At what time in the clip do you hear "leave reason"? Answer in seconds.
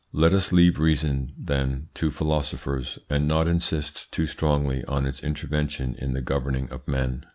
0.51-1.31